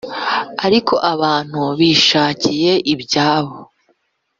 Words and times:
ariko 0.65 0.93
abantu 1.13 1.61
bishakiye 1.79 2.71
ibyabo 2.93 3.55